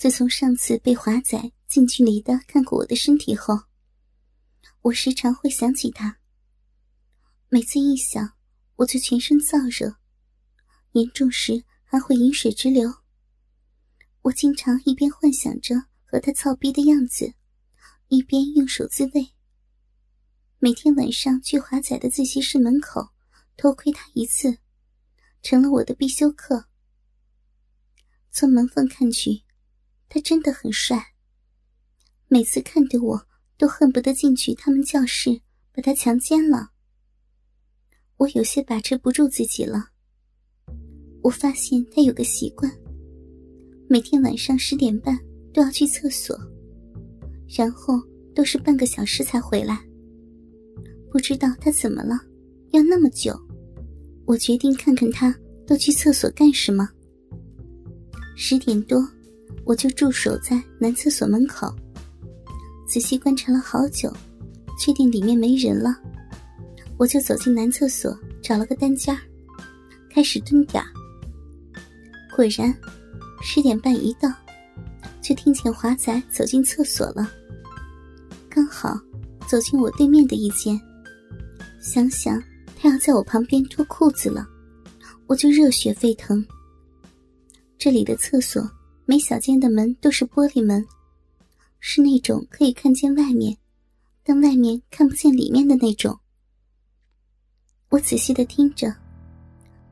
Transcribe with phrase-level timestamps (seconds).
[0.00, 3.64] 自从上次被华仔近距离的看过我的身体后，
[4.80, 6.16] 我时常会想起他。
[7.50, 8.32] 每次一想，
[8.76, 9.96] 我就全身燥热，
[10.92, 12.90] 严重时还会饮水直流。
[14.22, 15.74] 我经常一边幻想着
[16.06, 17.34] 和他操逼的样子，
[18.08, 19.28] 一边用手自慰。
[20.60, 23.06] 每天晚上去华仔的自习室门口
[23.58, 24.60] 偷窥他一次，
[25.42, 26.64] 成了我的必修课。
[28.30, 29.42] 从门缝看去。
[30.10, 31.14] 他真的很帅。
[32.28, 33.26] 每次看着我，
[33.56, 35.40] 都恨不得进去他们教室
[35.72, 36.72] 把他强奸了。
[38.18, 39.90] 我有些把持不住自己了。
[41.22, 42.70] 我发现他有个习惯，
[43.88, 45.18] 每天晚上十点半
[45.54, 46.38] 都要去厕所，
[47.48, 47.94] 然后
[48.34, 49.78] 都是半个小时才回来。
[51.10, 52.18] 不知道他怎么了，
[52.72, 53.38] 要那么久。
[54.26, 55.34] 我决定看看他
[55.66, 56.88] 都去厕所干什么。
[58.36, 59.08] 十点多。
[59.64, 61.72] 我就驻守在男厕所门口，
[62.88, 64.12] 仔细观察了好久，
[64.78, 65.96] 确定里面没人了，
[66.96, 69.16] 我就走进男厕所，找了个单间
[70.12, 70.82] 开始蹲点
[72.34, 72.74] 果然，
[73.42, 74.28] 十点半一到，
[75.20, 77.30] 就听见华仔走进厕所了，
[78.48, 78.98] 刚好
[79.46, 80.80] 走进我对面的一间。
[81.80, 82.42] 想想
[82.76, 84.46] 他要在我旁边脱裤子了，
[85.26, 86.44] 我就热血沸腾。
[87.78, 88.68] 这里的厕所。
[89.10, 90.86] 每小间的门都是玻璃门，
[91.80, 93.58] 是那种可以看见外面，
[94.22, 96.16] 但外面看不见里面的那种。
[97.88, 98.94] 我仔细的听着，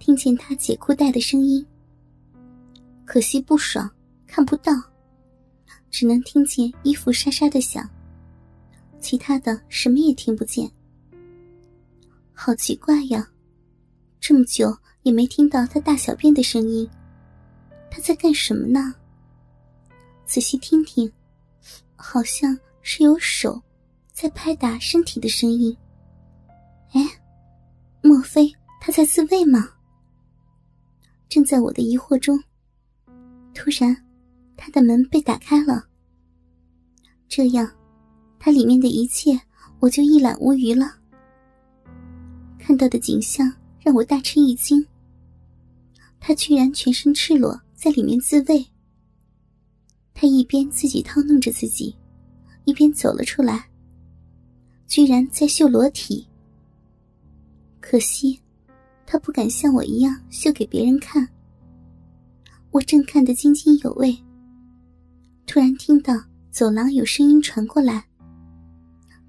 [0.00, 1.64] 听见他解裤带的声音。
[3.04, 3.88] 可惜不爽，
[4.26, 4.72] 看不到，
[5.92, 7.88] 只能听见衣服沙沙的响，
[8.98, 10.68] 其他的什么也听不见。
[12.32, 13.30] 好奇怪呀，
[14.18, 16.90] 这么久也没听到他大小便的声音，
[17.88, 18.92] 他在干什么呢？
[20.34, 21.08] 仔细听听，
[21.94, 23.62] 好像是有手
[24.12, 25.76] 在拍打身体的声音。
[26.90, 27.08] 哎，
[28.02, 29.70] 莫非他在自慰吗？
[31.28, 32.36] 正在我的疑惑中，
[33.54, 33.96] 突然，
[34.56, 35.84] 他的门被打开了。
[37.28, 37.70] 这样，
[38.40, 39.40] 他里面的一切
[39.78, 40.96] 我就一览无余了。
[42.58, 44.84] 看到的景象让我大吃一惊。
[46.18, 48.66] 他居然全身赤裸在里面自慰。
[50.14, 51.94] 他一边自己掏弄着自己，
[52.64, 53.68] 一边走了出来。
[54.86, 56.26] 居然在秀裸体。
[57.80, 58.40] 可惜，
[59.04, 61.28] 他不敢像我一样秀给别人看。
[62.70, 64.16] 我正看得津津有味，
[65.46, 66.14] 突然听到
[66.50, 68.04] 走廊有声音传过来，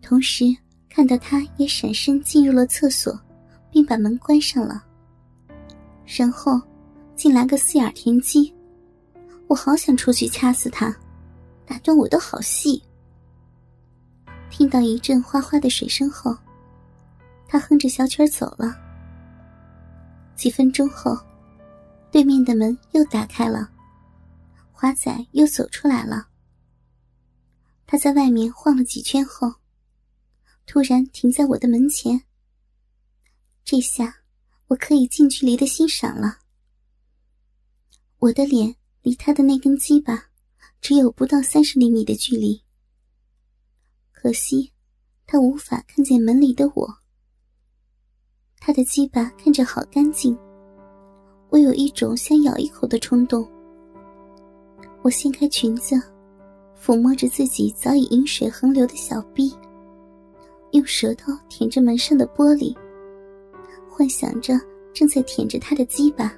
[0.02, 0.46] 同时
[0.88, 3.20] 看到他也闪身进入了厕所，
[3.70, 4.84] 并把门关上了。
[6.06, 6.62] 然后，
[7.16, 8.55] 进来个四眼田鸡。
[9.48, 10.96] 我好想出去掐死他，
[11.66, 12.82] 打断我的好戏。
[14.50, 16.36] 听到一阵哗哗的水声后，
[17.48, 18.76] 他哼着小曲走了。
[20.36, 21.18] 几分钟后，
[22.12, 23.70] 对面的门又打开了，
[24.72, 26.28] 华仔又走出来了。
[27.86, 29.54] 他在外面晃了几圈后，
[30.66, 32.24] 突然停在我的门前。
[33.64, 34.16] 这下
[34.68, 36.40] 我可以近距离的欣赏了，
[38.20, 38.76] 我的脸。
[39.06, 40.20] 离他的那根鸡巴
[40.82, 42.60] 只有不到三十厘米的距离，
[44.12, 44.72] 可惜
[45.28, 46.92] 他无法看见门里的我。
[48.60, 50.36] 他的鸡巴看着好干净，
[51.52, 53.48] 我有一种想咬一口的冲动。
[55.04, 55.96] 我掀开裙子，
[56.76, 59.56] 抚摸着自己早已饮水横流的小臂，
[60.72, 62.76] 用舌头舔着门上的玻璃，
[63.88, 64.60] 幻想着
[64.96, 66.36] 正在舔着他的鸡巴。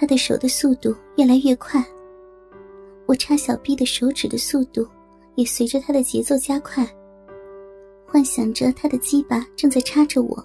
[0.00, 1.84] 他的手的速度越来越快，
[3.04, 4.88] 我插小臂的手指的速度
[5.34, 6.88] 也随着他的节奏加快。
[8.06, 10.42] 幻想着他的鸡巴正在插着我，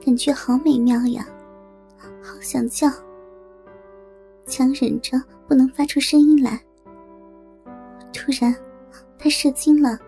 [0.00, 1.26] 感觉好美妙呀，
[2.22, 2.88] 好想叫，
[4.46, 6.62] 强忍着不能发出声音来。
[8.12, 8.54] 突然，
[9.18, 9.98] 他射精了，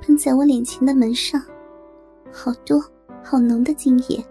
[0.00, 1.42] 喷在我脸前的门上，
[2.32, 2.82] 好多
[3.22, 4.24] 好浓的精液。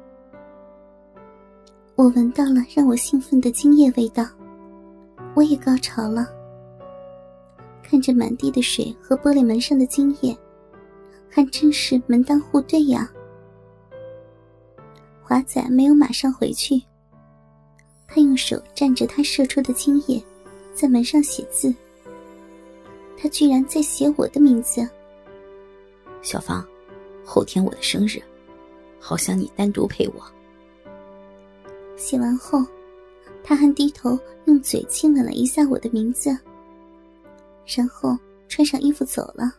[1.95, 4.27] 我闻到了让我兴奋的精液味道，
[5.35, 6.27] 我也高潮了。
[7.83, 10.35] 看着满地的水和玻璃门上的精液，
[11.29, 13.11] 还真是门当户对呀。
[15.21, 16.81] 华仔没有马上回去，
[18.07, 20.21] 他用手蘸着他射出的精液，
[20.73, 21.73] 在门上写字。
[23.15, 24.87] 他居然在写我的名字。
[26.23, 26.65] 小芳，
[27.23, 28.19] 后天我的生日，
[28.99, 30.23] 好想你单独陪我。
[31.95, 32.65] 写完后，
[33.43, 36.37] 他还低头用嘴亲吻了一下我的名字，
[37.65, 38.17] 然后
[38.47, 39.53] 穿上衣服走了。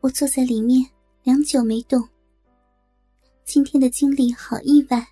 [0.00, 0.84] 我坐在里面
[1.22, 2.08] 良久没动。
[3.44, 5.06] 今天的经历好意外，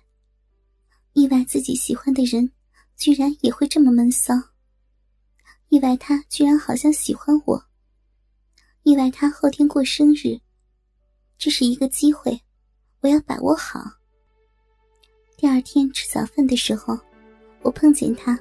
[1.13, 2.51] 意外自己喜欢的人
[2.97, 4.33] 居然也会这么闷骚，
[5.69, 7.65] 意外他居然好像喜欢我，
[8.83, 10.39] 意外他后天过生日，
[11.37, 12.41] 这是一个机会，
[13.01, 14.00] 我要把握好。
[15.41, 16.95] 第二天吃早饭的时候，
[17.63, 18.39] 我碰见他，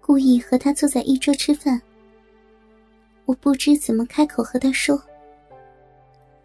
[0.00, 1.80] 故意和他坐在一桌吃饭。
[3.24, 5.00] 我不知怎么开口和他说。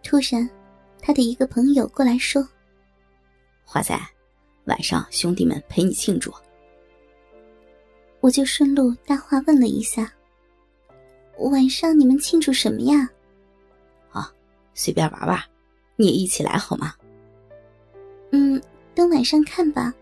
[0.03, 0.47] 突然，
[1.01, 2.47] 他的一个朋友过来说
[3.65, 3.99] ：“华仔，
[4.65, 6.31] 晚上兄弟们陪你庆祝。”
[8.21, 10.13] 我就顺路搭话问了一下
[11.49, 13.09] ：“晚上你们庆祝什么呀
[14.13, 14.31] ？”“啊，
[14.75, 15.43] 随便玩玩，
[15.95, 16.93] 你也一起来好吗
[19.11, 19.93] ？”“”晚上看吧。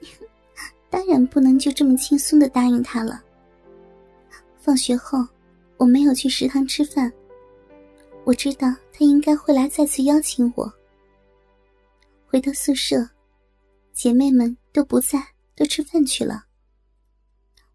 [0.90, 3.22] 当然不能就这么轻松的答应他了。
[4.58, 5.26] 放学后，
[5.76, 7.12] 我没有去食堂吃饭。
[8.24, 10.72] 我知道他应该会来再次邀请我。
[12.26, 13.08] 回到宿舍，
[13.92, 15.24] 姐妹们都不在，
[15.54, 16.46] 都吃饭去了。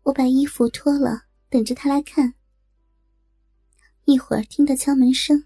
[0.04, 2.34] 我把衣服脱了，等着他来看。
[4.06, 5.46] 一会儿听到敲门声，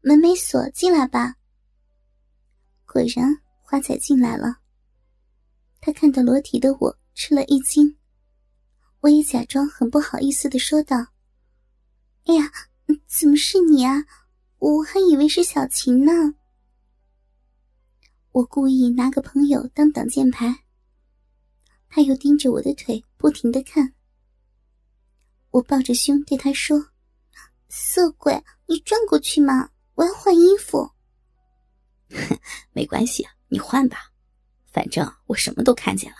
[0.00, 1.36] 门没锁，进来吧。
[2.92, 4.58] 果然，花仔进来了。
[5.80, 7.96] 他看到裸体的我，吃了一惊。
[9.00, 10.98] 我也假装很不好意思的说道
[12.28, 12.52] ：“哎呀，
[13.08, 14.04] 怎么是你啊？
[14.58, 16.12] 我还以为是小琴呢。”
[18.32, 20.64] 我故意拿个朋友当挡箭牌。
[21.88, 23.94] 他又盯着我的腿，不停的看。
[25.50, 26.90] 我抱着胸对他说
[27.70, 30.91] ：“色鬼，你转过去嘛，我要换衣服。”
[32.72, 34.12] 没关系，你换吧，
[34.72, 36.16] 反正我什么都看见了。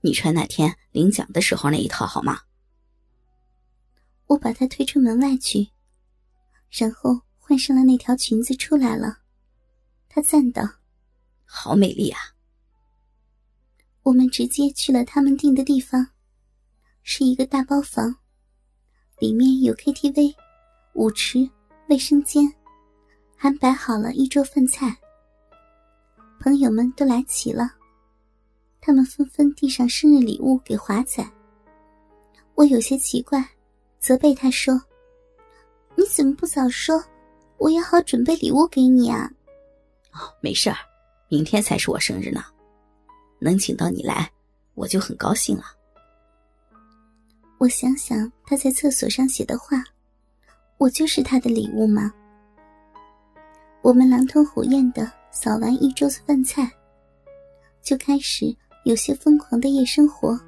[0.00, 2.40] 你穿那天领奖的时候那一套好吗？
[4.26, 5.70] 我把他推出门外去，
[6.70, 9.18] 然后换上了那条裙子出来了。
[10.08, 10.62] 他赞道
[11.44, 12.20] ：“好美丽啊！”
[14.04, 16.08] 我们直接去了他们订的地方，
[17.02, 18.16] 是一个大包房，
[19.18, 20.34] 里面有 KTV、
[20.94, 21.50] 舞池、
[21.88, 22.50] 卫生间。
[23.44, 24.96] 还摆好了一桌饭菜，
[26.40, 27.70] 朋友们都来齐了，
[28.80, 31.22] 他们纷纷递上生日礼物给华仔。
[32.54, 33.46] 我有些奇怪，
[34.00, 34.80] 责备他说
[35.94, 37.04] ：“你怎么不早说？
[37.58, 39.30] 我也好准备礼物给你啊。
[40.12, 40.76] ”“哦，没事儿，
[41.28, 42.42] 明天才是我生日呢，
[43.38, 44.32] 能请到你来，
[44.72, 45.64] 我就很高兴了。”
[47.60, 49.84] 我想想他在厕所上写的话，
[50.78, 52.10] 我就是他的礼物吗？
[53.84, 56.66] 我们狼吞虎咽的扫完一桌子饭菜，
[57.82, 58.46] 就开始
[58.84, 60.40] 有些疯狂的夜生活。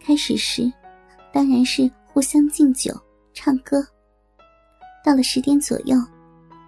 [0.00, 0.68] 开始时，
[1.32, 2.92] 当然是互相敬酒、
[3.32, 3.86] 唱歌。
[5.04, 5.96] 到了十点左右，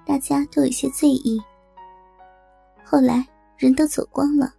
[0.06, 1.42] 大家都有些醉意。
[2.84, 3.26] 后来
[3.58, 4.54] 人都走光了，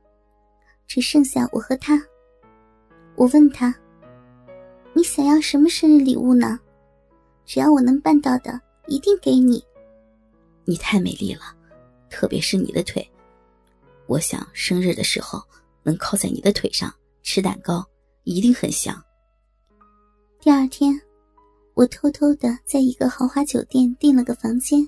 [0.88, 1.98] 只剩下我和他。
[3.16, 3.74] 我问他
[4.92, 6.60] ：“你想要什么生日礼物呢？
[7.46, 9.64] 只要我能办到的，一定给你。”
[10.68, 11.56] 你太美丽了，
[12.10, 13.08] 特别是你的腿。
[14.08, 15.40] 我想生日的时候
[15.84, 16.92] 能靠在你的腿上
[17.22, 17.88] 吃蛋糕，
[18.24, 19.00] 一定很香。
[20.40, 21.00] 第二天，
[21.76, 24.88] 我偷偷的在一个豪华酒店订了个房间，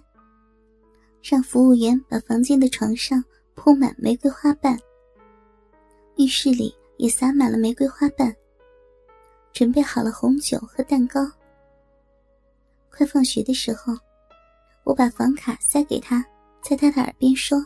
[1.21, 4.75] 让服务员把房间的床上铺满玫瑰花瓣，
[6.15, 8.35] 浴室里也洒满了玫瑰花瓣，
[9.53, 11.21] 准备好了红酒和蛋糕。
[12.89, 13.95] 快放学的时候。
[14.87, 16.25] 我把房卡塞给他，
[16.61, 17.57] 在他的耳边说：“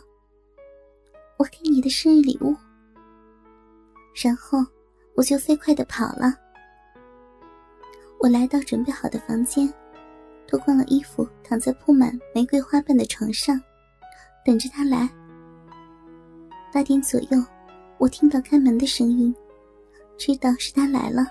[1.38, 2.52] 我给你的生日礼物。”
[4.12, 4.58] 然后
[5.14, 6.34] 我就飞快的跑了。
[8.18, 9.72] 我来到准备好的房间，
[10.48, 13.56] 脱光了衣服，躺在铺满玫瑰花瓣的床上，
[14.44, 15.08] 等着他来。
[16.72, 17.40] 八点左右，
[17.98, 19.32] 我听到开门的声音，
[20.18, 21.24] 知道是他来了，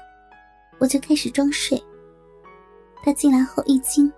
[0.80, 1.78] 我就开始装睡。
[3.04, 4.10] 他进来后一惊。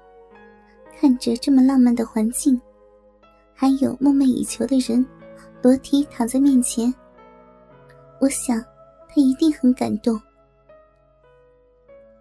[1.00, 2.59] 看着这么浪漫的环境，
[3.53, 5.05] 还有梦寐以求的人，
[5.62, 6.93] 裸体躺在面前，
[8.21, 8.59] 我想
[9.09, 10.19] 他一定很感动。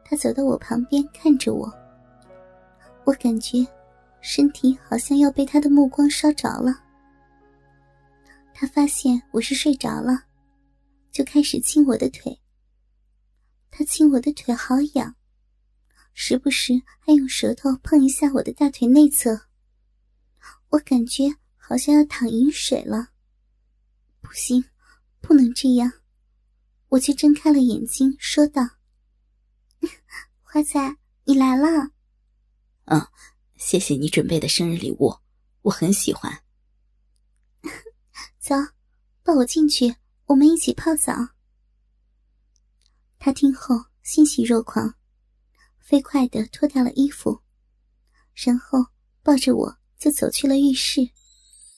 [0.05, 1.73] 他走到我旁边看着我，
[3.05, 3.67] 我感觉
[4.21, 6.75] 身体好像要被他的目光烧着了。
[8.53, 10.25] 他发现我是睡着了，
[11.11, 12.37] 就开始亲我的腿。
[13.71, 15.15] 他亲我的腿好痒。
[16.15, 19.47] 时不时还用舌头碰一下我的大腿内侧，
[20.71, 21.25] 我感觉
[21.57, 23.11] 好像要淌饮水了。
[24.21, 24.65] 不行，
[25.21, 25.93] 不能这样。
[26.89, 28.63] 我却睁开了眼睛，说道
[30.43, 31.93] ：“花仔，你来了。
[32.85, 33.09] ”“嗯，
[33.57, 35.17] 谢谢你准备的生日礼物，
[35.63, 36.43] 我很喜欢。
[38.39, 38.55] ”“走，
[39.23, 41.31] 抱我进去，我们一起泡澡。”
[43.19, 44.95] 他听后欣喜若狂，
[45.83, 47.43] 飞快地脱掉了衣服，
[48.35, 48.87] 然后
[49.23, 51.11] 抱着我就走去了浴室。